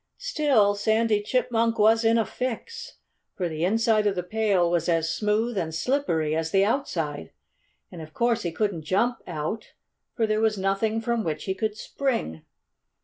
[0.17, 2.95] Still, Sandy Chipmunk was in a fix.
[3.35, 7.29] For the inside of the pail was as smooth and slippery as the outside.
[7.91, 9.73] And of course he couldn't jump out,
[10.15, 12.41] for there was nothing from which he could spring.